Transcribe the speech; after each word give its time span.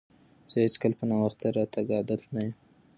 زه 0.51 0.57
هیڅکله 0.65 0.95
په 0.99 1.05
ناوخته 1.09 1.45
راتګ 1.57 1.87
عادت 1.97 2.21
نه 2.33 2.41
یم. 2.45 2.53